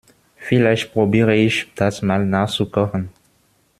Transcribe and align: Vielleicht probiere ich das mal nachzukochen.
Vielleicht 0.37 0.93
probiere 0.93 1.35
ich 1.35 1.71
das 1.75 2.01
mal 2.01 2.25
nachzukochen. 2.25 3.11